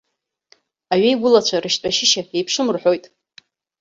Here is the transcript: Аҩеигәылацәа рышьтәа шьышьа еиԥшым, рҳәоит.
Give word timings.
Аҩеигәылацәа 0.93 1.63
рышьтәа 1.63 1.95
шьышьа 1.95 2.21
еиԥшым, 2.37 2.67
рҳәоит. 2.75 3.05